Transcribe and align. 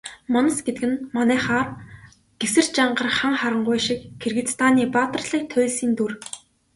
Манас 0.33 0.57
гэдэг 0.65 0.83
нь 0.91 1.03
манайхаар 1.15 1.67
Гэсэр, 2.39 2.65
Жангар, 2.75 3.07
Хан 3.17 3.35
Харангуй 3.41 3.79
шиг 3.85 3.99
Киргизстаны 4.21 4.83
баатарлаг 4.95 5.43
туульсын 5.51 5.91
дүр. 5.97 6.11